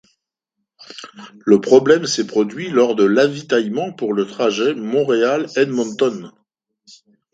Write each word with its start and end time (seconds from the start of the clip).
Le 1.45 1.61
problème 1.61 2.07
s'est 2.07 2.25
produit 2.25 2.71
lors 2.71 2.95
de 2.95 3.03
l'avitaillement 3.03 3.93
pour 3.93 4.13
le 4.15 4.25
trajet 4.25 4.73
Montréal-Edmonton. 4.73 6.31